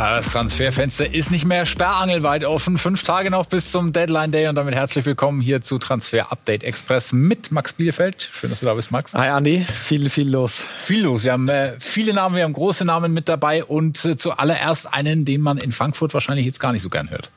[0.00, 2.78] Das Transferfenster ist nicht mehr sperrangelweit offen.
[2.78, 6.64] Fünf Tage noch bis zum Deadline Day und damit herzlich willkommen hier zu Transfer Update
[6.64, 8.30] Express mit Max Bielefeld.
[8.32, 9.12] Schön, dass du da bist, Max.
[9.12, 10.64] Hi Andi, viel, viel los.
[10.74, 11.24] Viel los.
[11.24, 15.26] Wir haben äh, viele Namen, wir haben große Namen mit dabei und äh, zuallererst einen,
[15.26, 17.30] den man in Frankfurt wahrscheinlich jetzt gar nicht so gern hört.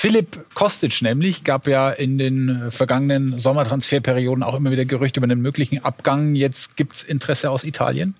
[0.00, 5.42] Philipp Kostic nämlich gab ja in den vergangenen Sommertransferperioden auch immer wieder Gerüchte über einen
[5.42, 6.36] möglichen Abgang.
[6.36, 8.14] Jetzt gibt's Interesse aus Italien.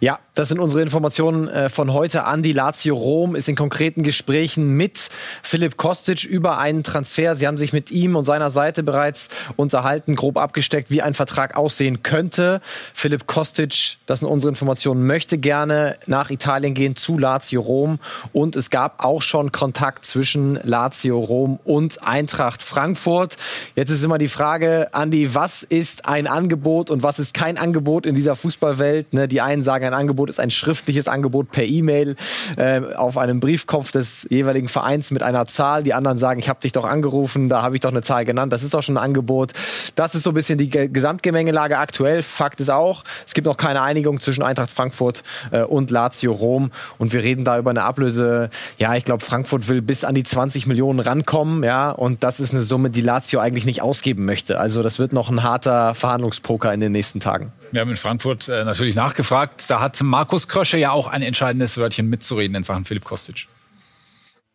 [0.00, 2.42] Ja, das sind unsere Informationen äh, von heute an.
[2.42, 5.10] Die Lazio Rom ist in konkreten Gesprächen mit
[5.42, 7.34] Philipp Kostic über einen Transfer.
[7.34, 11.56] Sie haben sich mit ihm und seiner Seite bereits unterhalten, grob abgesteckt, wie ein Vertrag
[11.56, 12.60] aussehen könnte.
[12.94, 17.98] Philipp Kostic, das sind unsere Informationen, möchte gerne nach Italien gehen zu Lazio Rom.
[18.32, 23.36] Und es gab auch schon Kontakt zwischen Lazio Rom und Eintracht Frankfurt.
[23.76, 28.06] Jetzt ist immer die Frage, Andi, was ist ein Angebot und was ist kein Angebot
[28.06, 29.12] in dieser Fußballwelt?
[29.12, 32.16] Ne, die einen sagen, ein Angebot ist ein schriftliches Angebot per E-Mail
[32.56, 35.82] äh, auf einem Briefkopf des jeweiligen Vereins mit einer Zahl.
[35.82, 38.52] Die anderen sagen, ich habe dich doch angerufen, da habe ich doch eine Zahl genannt,
[38.52, 39.52] das ist doch schon ein Angebot.
[39.96, 42.22] Das ist so ein bisschen die Gesamtgemengelage aktuell.
[42.22, 46.70] Fakt ist auch, es gibt noch keine Einigung zwischen Eintracht Frankfurt äh, und Lazio Rom
[46.98, 48.50] und wir reden da über eine Ablöse.
[48.78, 52.54] Ja, ich glaube, Frankfurt will bis an die 20 Millionen rankommen, ja, und das ist
[52.54, 54.60] eine Summe, die Lazio eigentlich nicht ausgeben möchte.
[54.60, 57.52] Also das wird noch ein harter Verhandlungspoker in den nächsten Tagen.
[57.72, 59.29] Wir haben in Frankfurt äh, natürlich nachgefragt.
[59.30, 63.46] Da hat Markus Krösche ja auch ein entscheidendes Wörtchen mitzureden in Sachen Philipp Kostic.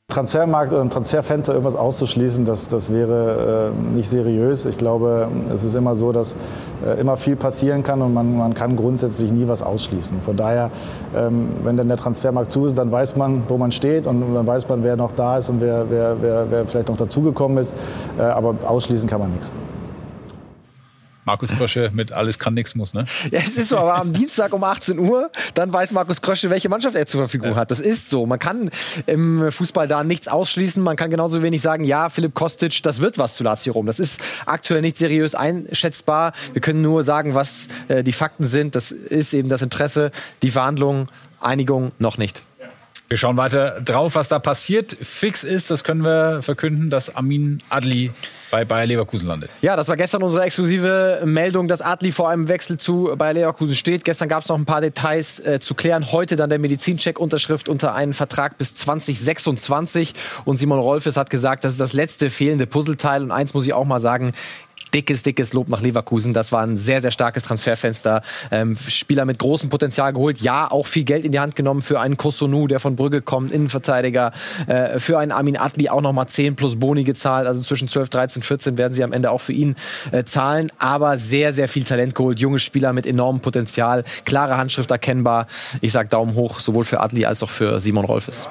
[0.07, 4.65] Transfermarkt oder ein Transferfenster irgendwas auszuschließen, das, das wäre äh, nicht seriös.
[4.65, 6.35] Ich glaube, es ist immer so, dass
[6.85, 10.21] äh, immer viel passieren kann und man, man kann grundsätzlich nie was ausschließen.
[10.21, 10.69] Von daher,
[11.15, 14.45] ähm, wenn dann der Transfermarkt zu ist, dann weiß man, wo man steht und dann
[14.45, 17.73] weiß man, wer noch da ist und wer, wer, wer, wer vielleicht noch dazugekommen ist.
[18.19, 19.53] Äh, aber ausschließen kann man nichts.
[21.25, 23.05] Markus Krösche mit alles kann nichts muss, ne?
[23.31, 26.69] Ja, es ist so, aber am Dienstag um 18 Uhr, dann weiß Markus Krösche, welche
[26.69, 27.55] Mannschaft er zur Verfügung ja.
[27.55, 27.71] hat.
[27.71, 28.25] Das ist so.
[28.25, 28.69] Man kann
[29.07, 30.81] im Fußball da nichts ausschließen.
[30.81, 33.87] Man kann genauso wenig sagen, ja, Philipp Kostic, das wird was zu Lazio Rom.
[33.87, 36.33] Das ist aktuell nicht seriös einschätzbar.
[36.53, 38.75] Wir können nur sagen, was äh, die Fakten sind.
[38.75, 40.11] Das ist eben das Interesse,
[40.43, 41.07] die Verhandlungen,
[41.41, 42.43] Einigung noch nicht.
[43.07, 44.97] Wir schauen weiter drauf, was da passiert.
[44.99, 48.09] Fix ist, das können wir verkünden, dass Amin Adli
[48.49, 49.51] bei Bayer Leverkusen landet.
[49.61, 53.75] Ja, das war gestern unsere exklusive Meldung, dass Adli vor einem Wechsel zu Bayer Leverkusen
[53.75, 54.05] steht.
[54.05, 56.11] Gestern gab es noch ein paar Details äh, zu klären.
[56.11, 60.13] Heute dann der Medizincheck, Unterschrift unter einen Vertrag bis 2026.
[60.45, 63.21] Und Simon Rolfes hat gesagt, das ist das letzte fehlende Puzzleteil.
[63.21, 64.33] Und eins muss ich auch mal sagen,
[64.95, 66.33] dickes, dickes Lob nach Leverkusen.
[66.33, 68.21] Das war ein sehr, sehr starkes Transferfenster.
[68.49, 70.39] Ähm, Spieler mit großem Potenzial geholt.
[70.39, 73.51] Ja, auch viel Geld in die Hand genommen für einen Kosunu, der von Brügge kommt,
[73.51, 74.31] Innenverteidiger.
[74.67, 77.45] Äh, für einen Armin Adli auch nochmal 10 plus Boni gezahlt.
[77.45, 79.75] Also zwischen 12, 13, 14 werden sie am Ende auch für ihn
[80.11, 80.71] äh, zahlen.
[80.79, 82.39] Aber sehr, sehr viel Talent geholt.
[82.39, 84.05] Junge Spieler mit enormem Potenzial.
[84.23, 85.47] Klare Handschrift erkennbar.
[85.81, 88.47] Ich sag Daumen hoch, sowohl für Adli als auch für Simon Rolfes.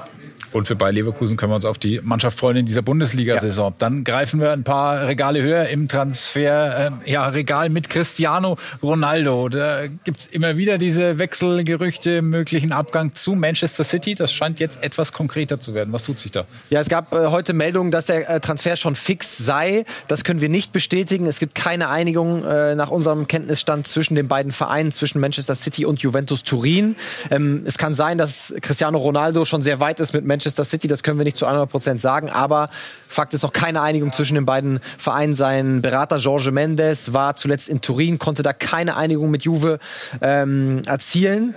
[0.54, 3.72] Und für Bayer Leverkusen können wir uns auf die Mannschaft freuen in dieser Bundesliga-Saison.
[3.72, 3.76] Ja.
[3.78, 9.48] Dann greifen wir ein paar Regale höher im Transfer, äh, ja, Regal mit Cristiano Ronaldo.
[9.48, 14.14] Da gibt's immer wieder diese Wechselgerüchte, möglichen Abgang zu Manchester City.
[14.14, 15.92] Das scheint jetzt etwas konkreter zu werden.
[15.92, 16.44] Was tut sich da?
[16.70, 19.84] Ja, es gab äh, heute Meldungen, dass der äh, Transfer schon fix sei.
[20.06, 21.26] Das können wir nicht bestätigen.
[21.26, 25.84] Es gibt keine Einigung äh, nach unserem Kenntnisstand zwischen den beiden Vereinen, zwischen Manchester City
[25.84, 26.94] und Juventus Turin.
[27.32, 30.88] Ähm, es kann sein, dass Cristiano Ronaldo schon sehr weit ist mit Manchester Manchester City,
[30.88, 32.68] das können wir nicht zu 100 Prozent sagen, aber
[33.08, 35.34] Fakt ist noch keine Einigung zwischen den beiden Vereinen.
[35.34, 39.78] Sein Berater Jorge Mendes war zuletzt in Turin, konnte da keine Einigung mit Juve
[40.20, 41.54] ähm, erzielen.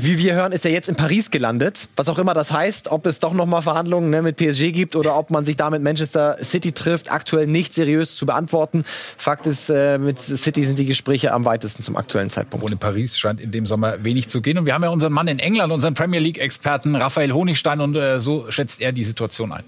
[0.00, 1.88] Wie wir hören, ist er jetzt in Paris gelandet.
[1.96, 5.18] Was auch immer das heißt, ob es doch nochmal Verhandlungen ne, mit PSG gibt oder
[5.18, 8.84] ob man sich da mit Manchester City trifft, aktuell nicht seriös zu beantworten.
[8.86, 12.64] Fakt ist, äh, mit City sind die Gespräche am weitesten zum aktuellen Zeitpunkt.
[12.64, 14.58] Ohne Paris scheint in dem Sommer wenig zu gehen.
[14.58, 18.20] Und wir haben ja unseren Mann in England, unseren Premier League-Experten Raphael Honigstein, und äh,
[18.20, 19.64] so schätzt er die Situation ein.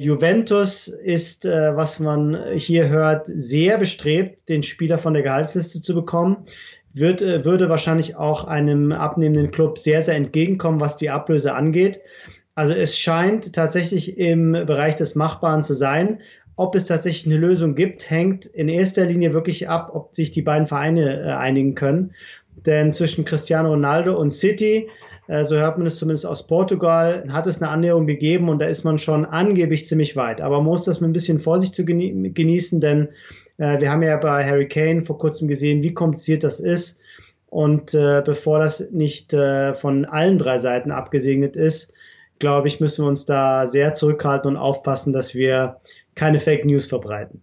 [0.00, 5.94] Juventus ist, äh, was man hier hört, sehr bestrebt, den Spieler von der Gehaltsliste zu
[5.94, 6.36] bekommen
[6.98, 12.00] wird, äh, würde wahrscheinlich auch einem abnehmenden Club sehr, sehr entgegenkommen, was die Ablöse angeht.
[12.54, 16.20] Also es scheint tatsächlich im Bereich des Machbaren zu sein.
[16.56, 20.42] Ob es tatsächlich eine Lösung gibt, hängt in erster Linie wirklich ab, ob sich die
[20.42, 22.14] beiden Vereine äh, einigen können.
[22.66, 24.88] Denn zwischen Cristiano Ronaldo und City,
[25.28, 28.66] äh, so hört man es zumindest aus Portugal, hat es eine Annäherung gegeben und da
[28.66, 30.40] ist man schon angeblich ziemlich weit.
[30.40, 33.08] Aber man muss das mit ein bisschen Vorsicht zu genießen, denn
[33.58, 37.00] äh, wir haben ja bei Harry Kane vor kurzem gesehen, wie kompliziert das ist.
[37.50, 41.92] Und äh, bevor das nicht äh, von allen drei Seiten abgesegnet ist,
[42.38, 45.80] glaube ich, müssen wir uns da sehr zurückhalten und aufpassen, dass wir
[46.14, 47.42] keine Fake News verbreiten.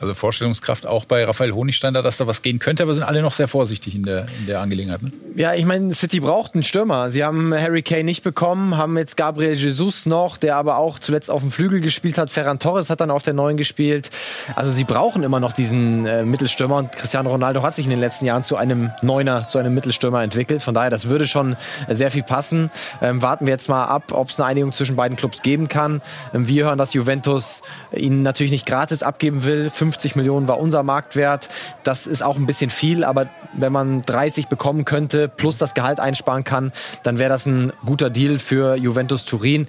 [0.00, 3.32] Also Vorstellungskraft auch bei Raphael Honigsteiner, dass da was gehen könnte, aber sind alle noch
[3.32, 5.02] sehr vorsichtig in der, in der Angelegenheit.
[5.02, 5.12] Ne?
[5.36, 7.10] Ja, ich meine, City braucht einen Stürmer.
[7.10, 11.30] Sie haben Harry Kane nicht bekommen, haben jetzt Gabriel Jesus noch, der aber auch zuletzt
[11.30, 12.30] auf dem Flügel gespielt hat.
[12.30, 14.10] Ferran Torres hat dann auf der Neuen gespielt.
[14.56, 18.00] Also sie brauchen immer noch diesen äh, Mittelstürmer und Cristiano Ronaldo hat sich in den
[18.00, 20.62] letzten Jahren zu einem Neuner, zu einem Mittelstürmer entwickelt.
[20.62, 21.56] Von daher, das würde schon
[21.88, 22.70] sehr viel passen.
[23.02, 26.00] Ähm, warten wir jetzt mal ab, ob es eine Einigung zwischen beiden Clubs geben kann.
[26.32, 27.62] Ähm, wir hören, dass Juventus
[27.94, 29.70] ihn natürlich nicht gratis abgeben will.
[29.90, 31.48] 50 Millionen war unser Marktwert.
[31.82, 35.98] Das ist auch ein bisschen viel, aber wenn man 30 bekommen könnte, plus das Gehalt
[35.98, 36.70] einsparen kann,
[37.02, 39.66] dann wäre das ein guter Deal für Juventus Turin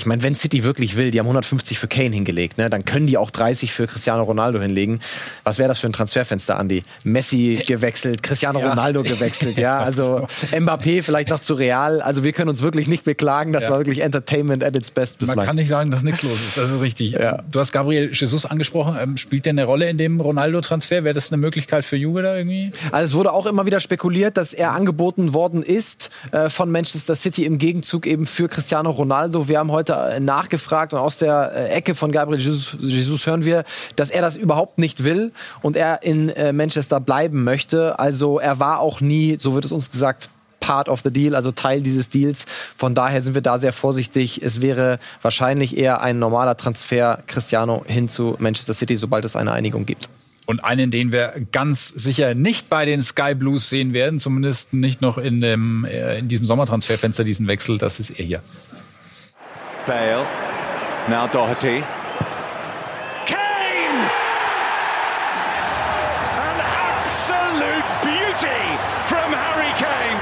[0.00, 3.06] ich meine, wenn City wirklich will, die haben 150 für Kane hingelegt, ne, dann können
[3.06, 5.00] die auch 30 für Cristiano Ronaldo hinlegen.
[5.44, 6.82] Was wäre das für ein Transferfenster, Andy?
[7.04, 8.70] Messi gewechselt, Cristiano ja.
[8.70, 12.00] Ronaldo gewechselt, ja, also Mbappé vielleicht noch zu Real.
[12.00, 13.70] Also wir können uns wirklich nicht beklagen, das ja.
[13.70, 15.36] war wirklich Entertainment at its best bislang.
[15.36, 17.12] Man kann nicht sagen, dass nichts los ist, das ist richtig.
[17.12, 17.42] Ja.
[17.50, 21.04] Du hast Gabriel Jesus angesprochen, ähm, spielt der eine Rolle in dem Ronaldo-Transfer?
[21.04, 22.70] Wäre das eine Möglichkeit für Juve da irgendwie?
[22.90, 27.14] Also es wurde auch immer wieder spekuliert, dass er angeboten worden ist äh, von Manchester
[27.14, 29.46] City im Gegenzug eben für Cristiano Ronaldo.
[29.46, 33.26] Wir haben heute heute äh, nachgefragt und aus der äh, Ecke von Gabriel Jesus, Jesus,
[33.26, 33.64] hören wir,
[33.96, 35.32] dass er das überhaupt nicht will
[35.62, 37.98] und er in äh, Manchester bleiben möchte.
[37.98, 41.52] Also er war auch nie, so wird es uns gesagt, Part of the Deal, also
[41.52, 42.44] Teil dieses Deals.
[42.76, 44.42] Von daher sind wir da sehr vorsichtig.
[44.42, 49.52] Es wäre wahrscheinlich eher ein normaler Transfer Cristiano hin zu Manchester City, sobald es eine
[49.52, 50.10] Einigung gibt.
[50.44, 55.00] Und einen, den wir ganz sicher nicht bei den Sky Blues sehen werden, zumindest nicht
[55.00, 55.84] noch in, dem,
[56.18, 58.42] in diesem Sommertransferfenster, diesen Wechsel, das ist er hier.
[59.90, 60.22] Bale.
[61.10, 61.82] Now Doherty.
[63.26, 63.98] Kane!
[66.38, 68.62] An absolute beauty
[69.10, 70.20] from Harry Kane.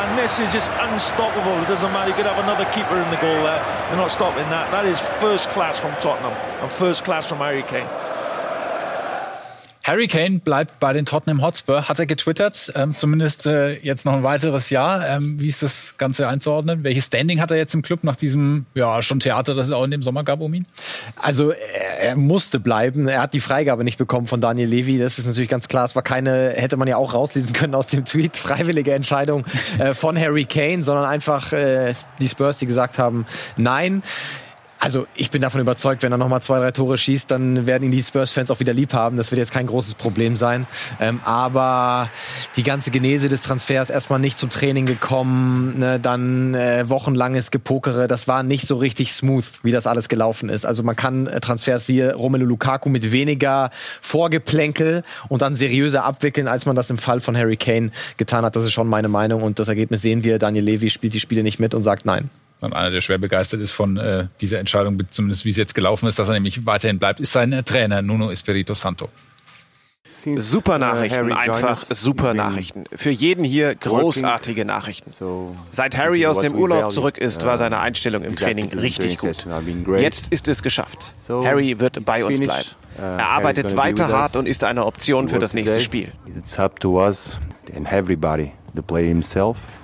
[0.00, 1.52] And this is just unstoppable.
[1.60, 2.08] It doesn't matter.
[2.08, 3.62] You could have another keeper in the goal there.
[3.88, 4.70] They're not stopping that.
[4.70, 7.86] That is first class from Tottenham and first class from Harry Kane.
[9.82, 14.12] Harry Kane bleibt bei den Tottenham Hotspur, hat er getwittert, ähm, zumindest äh, jetzt noch
[14.12, 15.08] ein weiteres Jahr.
[15.08, 16.84] Ähm, wie ist das Ganze einzuordnen?
[16.84, 19.84] Welches Standing hat er jetzt im Club nach diesem ja schon Theater, das es auch
[19.84, 20.66] in dem Sommer gab um ihn?
[21.16, 21.52] Also
[22.00, 23.08] er, musste bleiben.
[23.08, 24.98] Er hat die Freigabe nicht bekommen von Daniel Levy.
[24.98, 25.86] Das ist natürlich ganz klar.
[25.86, 29.44] Es war keine, hätte man ja auch rauslesen können aus dem Tweet, freiwillige Entscheidung
[29.78, 33.24] äh, von Harry Kane, sondern einfach äh, die Spurs, die gesagt haben,
[33.56, 34.02] nein.
[34.80, 37.90] Also ich bin davon überzeugt, wenn er nochmal zwei, drei Tore schießt, dann werden ihn
[37.90, 39.18] die Spurs-Fans auch wieder lieb haben.
[39.18, 40.66] Das wird jetzt kein großes Problem sein.
[40.98, 42.08] Ähm, aber
[42.56, 48.08] die ganze Genese des Transfers erstmal nicht zum Training gekommen, ne, dann äh, wochenlanges Gepokere,
[48.08, 50.64] das war nicht so richtig smooth, wie das alles gelaufen ist.
[50.64, 53.68] Also man kann äh, Transfers hier Romelu Lukaku mit weniger
[54.00, 58.56] Vorgeplänkel und dann seriöser abwickeln, als man das im Fall von Harry Kane getan hat.
[58.56, 60.38] Das ist schon meine Meinung und das Ergebnis sehen wir.
[60.38, 62.30] Daniel Levy spielt die Spiele nicht mit und sagt nein
[62.60, 66.06] und einer, der schwer begeistert ist von äh, dieser Entscheidung, zumindest wie es jetzt gelaufen
[66.06, 69.08] ist, dass er nämlich weiterhin bleibt, ist sein äh, Trainer Nuno Espirito Santo.
[70.02, 72.84] Super uh, Nachrichten, einfach super Nachrichten.
[72.94, 75.12] Für jeden hier großartige Nachrichten.
[75.70, 79.46] Seit Harry aus dem Urlaub zurück ist, war seine uh, Einstellung im Training richtig gut.
[79.98, 81.14] Jetzt ist es geschafft.
[81.28, 82.68] Harry wird bei uns bleiben.
[82.98, 86.10] Uh, er arbeitet weiter hart und ist eine Option für das nächste Spiel.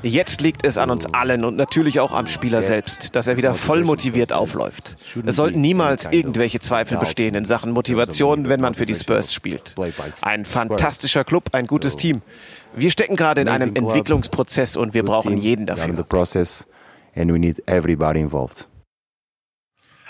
[0.03, 3.55] Jetzt liegt es an uns allen und natürlich auch am Spieler selbst, dass er wieder
[3.55, 4.97] voll motiviert aufläuft.
[5.25, 9.75] Es sollten niemals irgendwelche Zweifel bestehen in Sachen Motivation, wenn man für die Spurs spielt.
[10.23, 12.23] Ein fantastischer Club, ein gutes Team.
[12.75, 15.85] Wir stecken gerade in einem Entwicklungsprozess und wir brauchen jeden dafür.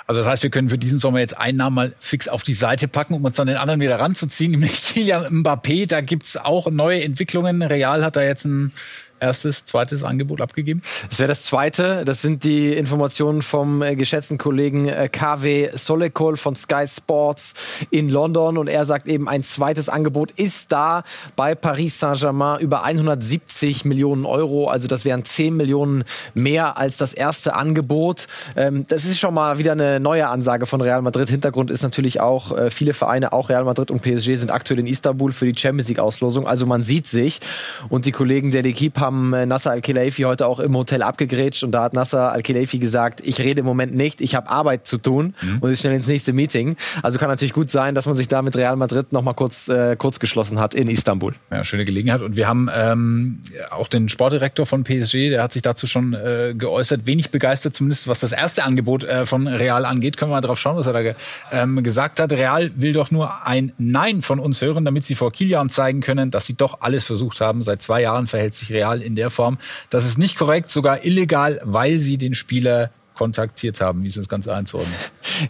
[0.07, 2.53] Also das heißt, wir können für diesen Sommer jetzt einen Namen mal fix auf die
[2.53, 5.89] Seite packen, um uns dann den anderen wieder ranzuziehen, nämlich Kylian Mbappé.
[5.89, 7.63] Da gibt's auch neue Entwicklungen.
[7.63, 8.73] Real hat da jetzt ein
[9.21, 10.83] erstes, zweites Angebot abgegeben?
[11.09, 12.05] Das wäre das zweite.
[12.05, 17.55] Das sind die Informationen vom äh, geschätzten Kollegen äh, KW Solekol von Sky Sports
[17.91, 18.59] in London.
[18.59, 21.05] Und er sagt eben, ein zweites Angebot ist da
[21.37, 24.69] bei Paris Saint-Germain über 170 Millionen Euro.
[24.69, 26.05] Also das wären 10 Millionen
[26.35, 28.27] mehr als das erste Angebot.
[28.57, 31.29] Ähm, das ist schon mal wieder eine neue Ansage von Real Madrid.
[31.29, 34.87] Hintergrund ist natürlich auch, äh, viele Vereine, auch Real Madrid und PSG, sind aktuell in
[34.87, 36.47] Istanbul für die Champions League Auslosung.
[36.47, 37.41] Also man sieht sich.
[37.89, 41.73] Und die Kollegen der L'Equipe haben äh, Nasser Al-Khelaifi heute auch im Hotel abgegrätscht und
[41.73, 45.35] da hat Nasser Al-Khelaifi gesagt, ich rede im Moment nicht, ich habe Arbeit zu tun
[45.41, 45.59] mhm.
[45.61, 46.77] und ist schnell ins nächste Meeting.
[47.03, 49.69] Also kann natürlich gut sein, dass man sich da mit Real Madrid noch mal kurz,
[49.69, 51.35] äh, kurz geschlossen hat in Istanbul.
[51.51, 52.23] Ja, schöne Gelegenheit.
[52.23, 56.55] Und wir haben ähm, auch den Sportdirektor von PSG, der hat sich dazu schon äh,
[56.57, 60.17] geäußert, wenig begeistert, zumindest was das erste Angebot äh, von Real angeht.
[60.17, 61.15] Können wir mal drauf schauen, was er da ge
[61.53, 62.33] ähm, gesagt hat.
[62.33, 66.31] Real will doch nur ein Nein von uns hören, damit sie vor Kilian zeigen können,
[66.31, 67.63] dass sie doch alles versucht haben.
[67.63, 69.59] Seit zwei Jahren verhält sich Real in der Form.
[69.91, 74.05] Das ist nicht korrekt, sogar illegal, weil sie den Spieler kontaktiert haben.
[74.05, 74.95] Wie ist das Ganze einzuordnen?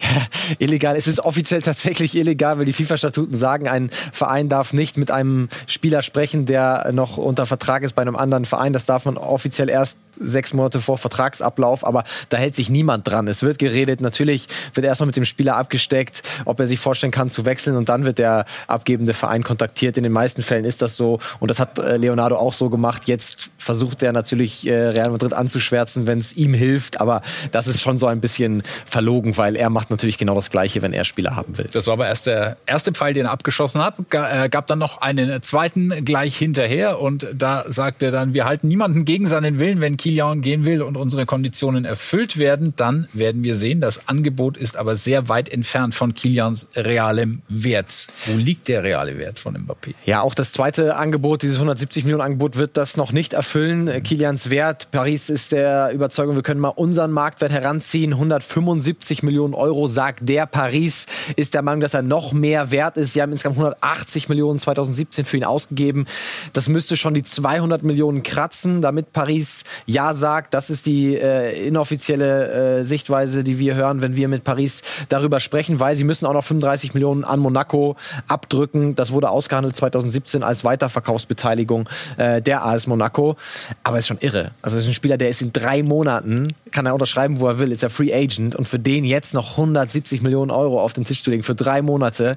[0.01, 0.27] Ja,
[0.59, 0.97] illegal.
[0.97, 5.49] Es ist offiziell tatsächlich illegal, weil die FIFA-Statuten sagen, ein Verein darf nicht mit einem
[5.67, 8.73] Spieler sprechen, der noch unter Vertrag ist bei einem anderen Verein.
[8.73, 13.29] Das darf man offiziell erst sechs Monate vor Vertragsablauf, aber da hält sich niemand dran.
[13.29, 17.31] Es wird geredet, natürlich wird erstmal mit dem Spieler abgesteckt, ob er sich vorstellen kann
[17.31, 19.97] zu wechseln und dann wird der abgebende Verein kontaktiert.
[19.97, 23.03] In den meisten Fällen ist das so und das hat äh, Leonardo auch so gemacht.
[23.07, 27.81] Jetzt versucht er natürlich äh, Real Madrid anzuschwärzen, wenn es ihm hilft, aber das ist
[27.81, 31.37] schon so ein bisschen verlogen, weil er macht natürlich genau das Gleiche, wenn er Spieler
[31.37, 31.69] haben will.
[31.73, 33.95] Das war aber erst der erste Pfeil, den er abgeschossen hat.
[34.11, 38.69] Äh, gab dann noch einen zweiten gleich hinterher und da sagt er dann, wir halten
[38.69, 43.43] niemanden gegen seinen Willen, wenn Kilian gehen will und unsere Konditionen erfüllt werden, dann werden
[43.43, 48.07] wir sehen, das Angebot ist aber sehr weit entfernt von Kilians realem Wert.
[48.27, 49.95] Wo liegt der reale Wert von Mbappé?
[50.05, 53.87] Ja, auch das zweite Angebot, dieses 170 Millionen Angebot, wird das noch nicht erfüllen.
[53.87, 54.03] Mhm.
[54.05, 58.13] Kilians Wert, Paris ist der Überzeugung, wir können mal unseren Marktwert heranziehen.
[58.13, 60.47] 175 Millionen Euro, sagt der.
[60.47, 63.15] Paris ist der Meinung, dass er noch mehr wert ist.
[63.15, 66.07] Sie haben insgesamt 180 Millionen 2017 für ihn ausgegeben.
[66.53, 70.55] Das müsste schon die 200 Millionen kratzen, damit Paris Ja sagt.
[70.55, 75.41] Das ist die äh, inoffizielle äh, Sichtweise, die wir hören, wenn wir mit Paris darüber
[75.41, 77.97] sprechen, weil sie müssen auch noch 35 Millionen an Monaco
[78.29, 78.95] abdrücken.
[78.95, 83.37] Das wurde ausgehandelt 2017 als Weiterverkaufsbeteiligung äh, der AS Monaco.
[83.83, 84.53] Aber ist schon irre.
[84.63, 87.73] Also ist ein Spieler, der ist in drei Monaten, kann er unterschreiben, wo er will,
[87.73, 91.23] ist er Free Agent und für den jetzt noch 170 Millionen Euro auf den Tisch
[91.23, 92.37] zu legen für drei Monate,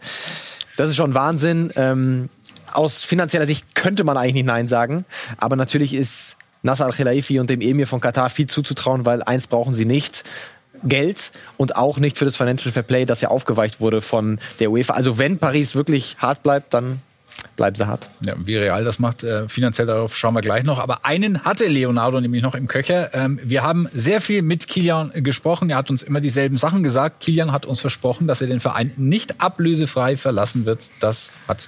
[0.78, 1.72] das ist schon Wahnsinn.
[1.76, 2.30] Ähm,
[2.72, 5.06] aus finanzieller Sicht könnte man eigentlich nicht Nein sagen,
[5.38, 9.74] aber natürlich ist Nasser al-Khelaifi und dem Emir von Katar viel zuzutrauen, weil eins brauchen
[9.74, 10.24] sie nicht.
[10.84, 14.72] Geld und auch nicht für das Financial Fair Play, das ja aufgeweicht wurde von der
[14.72, 14.94] UEFA.
[14.94, 17.02] Also wenn Paris wirklich hart bleibt, dann
[17.56, 18.08] bleiben sie hart.
[18.26, 20.80] Ja, wie real das macht, äh, finanziell darauf schauen wir gleich noch.
[20.80, 23.14] Aber einen hatte Leonardo nämlich noch im Köcher.
[23.14, 25.70] Ähm, wir haben sehr viel mit Kilian gesprochen.
[25.70, 27.22] Er hat uns immer dieselben Sachen gesagt.
[27.22, 30.86] Kilian hat uns versprochen, dass er den Verein nicht ablösefrei verlassen wird.
[31.00, 31.68] Das hat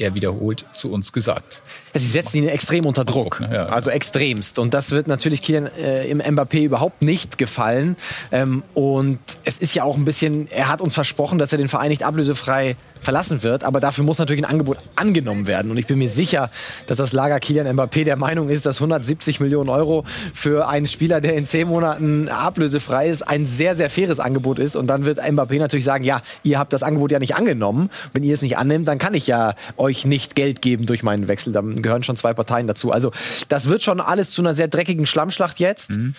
[0.00, 1.62] er wiederholt zu uns gesagt.
[1.94, 4.58] Sie setzen ihn extrem unter Druck, ja, also extremst.
[4.58, 7.96] Und das wird natürlich Kylian äh, im Mbappé überhaupt nicht gefallen.
[8.32, 11.68] Ähm, und es ist ja auch ein bisschen, er hat uns versprochen, dass er den
[11.68, 13.64] Verein nicht ablösefrei verlassen wird.
[13.64, 15.70] Aber dafür muss natürlich ein Angebot angenommen werden.
[15.70, 16.50] Und ich bin mir sicher,
[16.86, 20.04] dass das Lager Kylian Mbappé der Meinung ist, dass 170 Millionen Euro
[20.34, 24.76] für einen Spieler, der in zehn Monaten ablösefrei ist, ein sehr, sehr faires Angebot ist.
[24.76, 27.90] Und dann wird Mbappé natürlich sagen, ja, ihr habt das Angebot ja nicht angenommen.
[28.12, 31.28] Wenn ihr es nicht annimmt, dann kann ich ja euch nicht Geld geben durch meinen
[31.28, 31.52] Wechsel.
[31.52, 32.92] Dann gehören schon zwei Parteien dazu.
[32.92, 33.12] Also
[33.48, 35.90] das wird schon alles zu einer sehr dreckigen Schlammschlacht jetzt.
[35.90, 36.14] Mhm.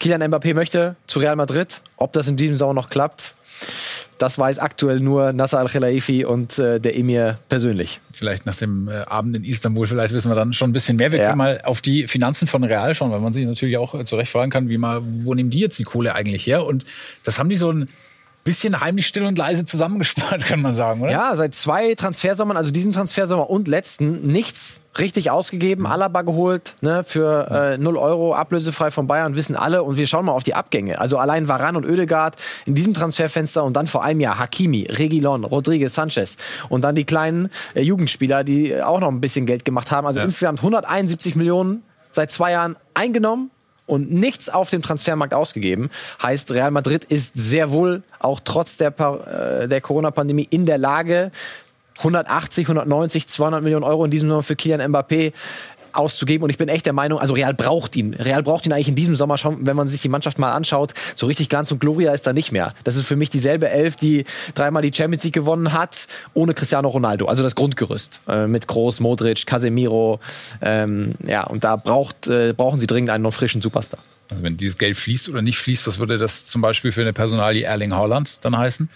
[0.00, 1.80] Kylian Mbappé möchte zu Real Madrid.
[1.96, 3.34] Ob das in diesem Sommer noch klappt,
[4.18, 8.00] das weiß aktuell nur Nasser Al-Khelaifi und äh, der Emir persönlich.
[8.12, 11.12] Vielleicht nach dem äh, Abend in Istanbul, vielleicht wissen wir dann schon ein bisschen mehr.
[11.12, 11.26] Wir ja.
[11.26, 14.16] können mal auf die Finanzen von Real schauen, weil man sich natürlich auch äh, zu
[14.16, 16.64] Recht fragen kann, wie mal, wo nehmen die jetzt die Kohle eigentlich her?
[16.64, 16.84] Und
[17.24, 17.88] das haben die so ein
[18.44, 21.10] bisschen heimlich still und leise zusammengespart, kann man sagen, oder?
[21.10, 27.02] Ja, seit zwei Transfersommern, also diesen Transfersommer und letzten, nichts richtig ausgegeben, Alaba geholt, ne,
[27.04, 29.82] für äh, 0 Euro, ablösefrei von Bayern, wissen alle.
[29.82, 31.00] Und wir schauen mal auf die Abgänge.
[31.00, 32.36] Also allein Varan und Oedegaard
[32.66, 36.36] in diesem Transferfenster und dann vor einem Jahr Hakimi, Regilon, Rodriguez, Sanchez.
[36.68, 40.06] Und dann die kleinen äh, Jugendspieler, die auch noch ein bisschen Geld gemacht haben.
[40.06, 40.26] Also ja.
[40.26, 43.50] insgesamt 171 Millionen seit zwei Jahren eingenommen
[43.86, 45.90] und nichts auf dem Transfermarkt ausgegeben.
[46.22, 51.30] Heißt, Real Madrid ist sehr wohl auch trotz der, äh, der Corona-Pandemie in der Lage,
[51.98, 55.32] 180, 190, 200 Millionen Euro in diesem Sommer für Kylian Mbappé
[55.94, 56.44] auszugeben.
[56.44, 58.14] Und ich bin echt der Meinung, also Real braucht ihn.
[58.14, 60.92] Real braucht ihn eigentlich in diesem Sommer schon, wenn man sich die Mannschaft mal anschaut.
[61.14, 62.74] So richtig Glanz und Gloria ist da nicht mehr.
[62.84, 64.24] Das ist für mich dieselbe Elf, die
[64.54, 67.26] dreimal die Champions League gewonnen hat, ohne Cristiano Ronaldo.
[67.26, 68.20] Also das Grundgerüst.
[68.28, 70.20] Äh, mit Groß, Modric, Casemiro.
[70.60, 74.00] Ähm, ja, und da braucht, äh, brauchen sie dringend einen noch frischen Superstar.
[74.30, 77.12] Also wenn dieses Geld fließt oder nicht fließt, was würde das zum Beispiel für eine
[77.12, 78.88] Personalie Erling Haaland dann heißen?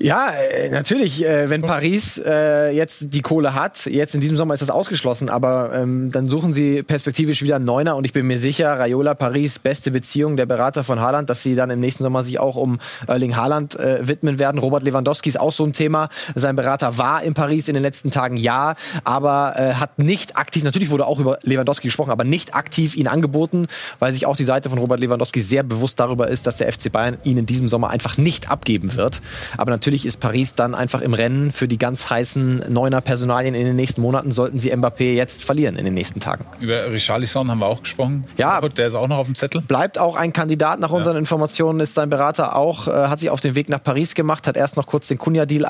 [0.00, 4.54] Ja, äh, natürlich, äh, wenn Paris äh, jetzt die Kohle hat, jetzt in diesem Sommer
[4.54, 8.26] ist das ausgeschlossen, aber ähm, dann suchen sie perspektivisch wieder einen Neuner und ich bin
[8.26, 12.04] mir sicher, Raiola Paris, beste Beziehung, der Berater von Haaland, dass sie dann im nächsten
[12.04, 12.78] Sommer sich auch um
[13.08, 14.58] Erling Haaland äh, widmen werden.
[14.58, 16.10] Robert Lewandowski ist auch so ein Thema.
[16.34, 20.62] Sein Berater war in Paris in den letzten Tagen, ja, aber äh, hat nicht aktiv,
[20.62, 23.66] natürlich wurde auch über Lewandowski gesprochen, aber nicht aktiv ihn angeboten,
[23.98, 26.92] weil sich auch die Seite von Robert Lewandowski sehr bewusst darüber ist, dass der FC
[26.92, 29.20] Bayern ihn in diesem Sommer einfach nicht abgeben wird.
[29.56, 33.54] Aber natürlich natürlich ist Paris dann einfach im Rennen für die ganz heißen Neuner Personalien
[33.54, 36.44] in den nächsten Monaten, sollten sie Mbappé jetzt verlieren in den nächsten Tagen.
[36.60, 38.24] Über Richarlison haben wir auch gesprochen.
[38.36, 38.60] Ja.
[38.60, 39.62] Der ist auch noch auf dem Zettel.
[39.62, 40.78] Bleibt auch ein Kandidat.
[40.78, 41.20] Nach unseren ja.
[41.20, 44.58] Informationen ist sein Berater auch, äh, hat sich auf den Weg nach Paris gemacht, hat
[44.58, 45.64] erst noch kurz den Cunha-Deal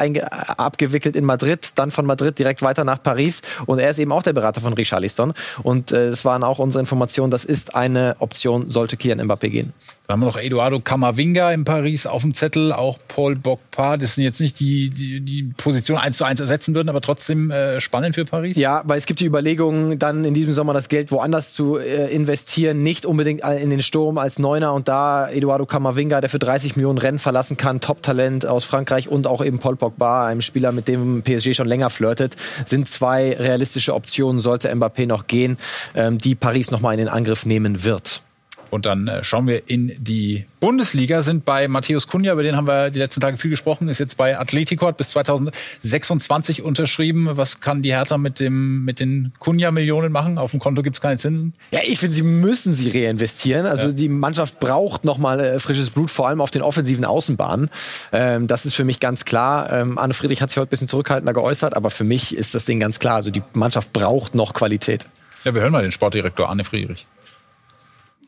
[0.57, 3.43] abgewickelt in Madrid, dann von Madrid direkt weiter nach Paris.
[3.67, 5.33] Und er ist eben auch der Berater von Richarlison.
[5.63, 9.73] Und äh, das waren auch unsere Informationen, das ist eine Option, sollte Kian Mbappé gehen.
[10.09, 13.99] Dann haben wir noch Eduardo Camavinga in Paris auf dem Zettel, auch Paul Bogpa.
[13.99, 17.51] Das sind jetzt nicht die, die, die Position eins zu eins ersetzen würden, aber trotzdem
[17.51, 18.57] äh, spannend für Paris.
[18.57, 22.07] Ja, weil es gibt die Überlegungen, dann in diesem Sommer das Geld woanders zu äh,
[22.07, 26.77] investieren, nicht unbedingt in den Sturm als Neuner und da Eduardo Camavinga, der für 30
[26.77, 30.89] Millionen Rennen verlassen kann, Top-Talent aus Frankreich und auch eben Paul Pogba, einem Spieler, mit
[30.89, 32.35] dem PSG schon länger flirtet,
[32.65, 35.59] sind zwei realistische Optionen, sollte Mbappé noch gehen,
[35.95, 38.23] ähm, die Paris nochmal in den Angriff nehmen wird.
[38.71, 42.67] Und dann äh, schauen wir in die Bundesliga, sind bei Matthäus Kunja, über den haben
[42.67, 47.29] wir die letzten Tage viel gesprochen, ist jetzt bei Atletico, hat bis 2026 unterschrieben.
[47.33, 50.39] Was kann die Hertha mit, dem, mit den Kunja-Millionen machen?
[50.39, 51.55] Auf dem Konto gibt es keine Zinsen?
[51.71, 53.67] Ja, ich finde, sie müssen sie reinvestieren.
[53.67, 53.93] Also ja.
[53.93, 57.71] die Mannschaft braucht nochmal äh, frisches Blut, vor allem auf den offensiven Außenbahnen.
[58.13, 59.73] Ähm, das ist für mich ganz klar.
[59.73, 62.65] Ähm, Anne Friedrich hat sich heute ein bisschen zurückhaltender geäußert, aber für mich ist das
[62.65, 63.17] Ding ganz klar.
[63.17, 65.07] Also die Mannschaft braucht noch Qualität.
[65.45, 67.07] Ja, wir hören mal den Sportdirektor Anne Friedrich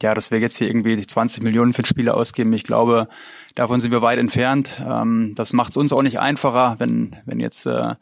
[0.02, 2.52] ja, dass wir jetzt hier irgendwie 20 Millionen für Spiele ausgeben.
[2.52, 3.09] Ich glaube,
[3.54, 4.83] davon sind wir weit entfernt.
[4.87, 7.95] Ähm, das macht es uns auch nicht einfacher, wenn, wenn jetzt äh,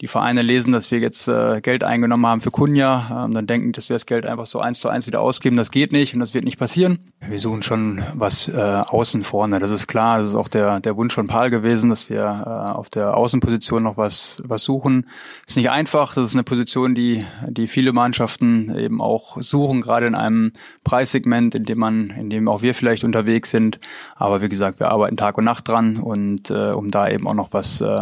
[0.00, 3.72] die Vereine lesen, dass wir jetzt äh, Geld eingenommen haben für Kunja, ähm, dann denken,
[3.72, 5.56] dass wir das Geld einfach so eins zu eins wieder ausgeben.
[5.56, 7.12] Das geht nicht und das wird nicht passieren.
[7.20, 9.58] Wir suchen schon was äh, außen vorne.
[9.58, 10.18] Das ist klar.
[10.18, 13.82] Das ist auch der, der Wunsch von Paul gewesen, dass wir äh, auf der Außenposition
[13.82, 15.06] noch was, was suchen.
[15.46, 16.14] ist nicht einfach.
[16.14, 20.52] Das ist eine Position, die, die viele Mannschaften eben auch suchen, gerade in einem
[20.82, 23.78] Preissegment, in dem man, in dem auch wir vielleicht unterwegs sind.
[24.16, 27.34] Aber wie gesagt, wir arbeiten Tag und Nacht dran und äh, um da eben auch
[27.34, 28.00] noch was äh,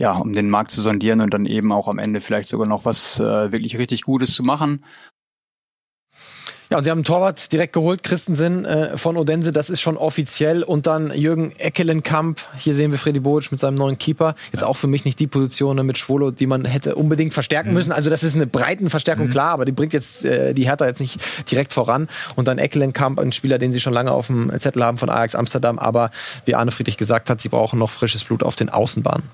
[0.00, 2.84] ja, um den Markt zu sondieren und dann eben auch am Ende vielleicht sogar noch
[2.84, 4.84] was äh, wirklich richtig Gutes zu machen.
[6.70, 9.96] Ja, und sie haben einen Torwart direkt geholt, Christensen äh, von Odense, das ist schon
[9.96, 10.62] offiziell.
[10.62, 14.36] Und dann Jürgen Eckelenkamp, hier sehen wir Freddy Bobic mit seinem neuen Keeper.
[14.52, 17.70] Jetzt auch für mich nicht die Position ne, mit Schwolo, die man hätte unbedingt verstärken
[17.70, 17.74] mhm.
[17.74, 17.90] müssen.
[17.90, 19.30] Also das ist eine breiten Verstärkung, mhm.
[19.30, 22.08] klar, aber die bringt jetzt äh, die Hertha jetzt nicht direkt voran.
[22.36, 25.34] Und dann Eckelenkamp, ein Spieler, den sie schon lange auf dem Zettel haben von Ajax
[25.34, 25.80] Amsterdam.
[25.80, 26.12] Aber
[26.44, 29.24] wie Arne Friedrich gesagt hat, sie brauchen noch frisches Blut auf den Außenbahnen.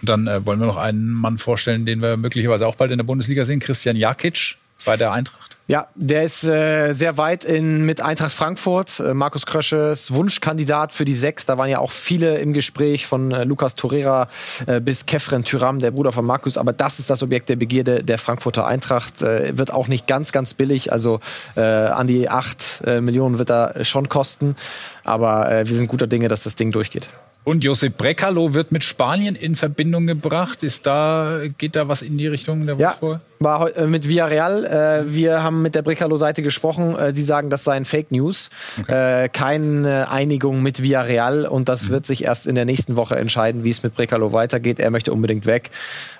[0.00, 2.98] Und dann äh, wollen wir noch einen Mann vorstellen, den wir möglicherweise auch bald in
[2.98, 5.58] der Bundesliga sehen, Christian Jakic bei der Eintracht.
[5.70, 9.00] Ja, der ist äh, sehr weit in, mit Eintracht Frankfurt.
[9.00, 11.44] Äh, Markus Krösches Wunschkandidat für die Sechs.
[11.44, 14.28] Da waren ja auch viele im Gespräch von äh, Lukas Torreira
[14.66, 16.56] äh, bis Kefren Tyram, der Bruder von Markus.
[16.56, 19.20] Aber das ist das Objekt der Begierde der Frankfurter Eintracht.
[19.20, 20.90] Äh, wird auch nicht ganz, ganz billig.
[20.90, 21.20] Also
[21.54, 24.56] äh, an die acht Millionen wird er schon kosten.
[25.04, 27.08] Aber wir sind guter Dinge, dass das Ding durchgeht.
[27.48, 30.62] Und Josep Brecalo wird mit Spanien in Verbindung gebracht.
[30.62, 32.94] Ist da, geht da was in die Richtung der ja,
[33.38, 34.66] war äh, mit Villarreal.
[34.66, 36.94] Äh, wir haben mit der Brecalo-Seite gesprochen.
[36.94, 38.50] Äh, die sagen, das seien Fake News.
[38.82, 39.24] Okay.
[39.24, 41.46] Äh, keine Einigung mit Villarreal.
[41.46, 41.88] Und das mhm.
[41.88, 44.78] wird sich erst in der nächsten Woche entscheiden, wie es mit Brecalo weitergeht.
[44.78, 45.70] Er möchte unbedingt weg.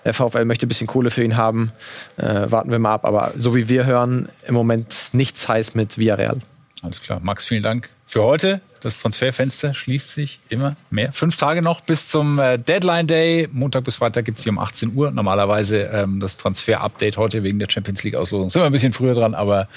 [0.06, 1.72] Der VfL möchte ein bisschen Kohle für ihn haben.
[2.16, 3.04] Äh, warten wir mal ab.
[3.04, 6.38] Aber so wie wir hören, im Moment nichts heiß mit Villarreal.
[6.80, 7.20] Alles klar.
[7.22, 8.62] Max, vielen Dank für heute.
[8.81, 11.12] Das Transferfenster schließt sich immer mehr.
[11.12, 13.49] Fünf Tage noch bis zum äh, Deadline Day.
[13.53, 15.11] Montag bis Freitag gibt es hier um 18 Uhr.
[15.11, 18.49] Normalerweise ähm, das Transfer-Update heute wegen der Champions League-Auslosung.
[18.49, 19.68] Sind wir ein bisschen früher dran, aber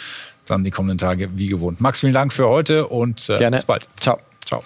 [0.46, 1.82] dann die kommenden Tage wie gewohnt.
[1.82, 3.88] Max, vielen Dank für heute und äh, bis bald.
[4.00, 4.20] Ciao.
[4.46, 4.64] Ciao.